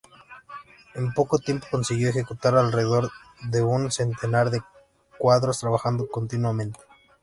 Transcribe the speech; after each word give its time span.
En 0.95 1.13
poco 1.13 1.37
tiempo 1.37 1.67
consiguió 1.69 2.09
ejecutar 2.09 2.55
alrededor 2.57 3.11
de 3.51 3.61
un 3.61 3.91
centenar 3.91 4.49
de 4.49 4.63
cuadros, 5.19 5.59
trabajando 5.59 6.07
continuamente. 6.09 6.79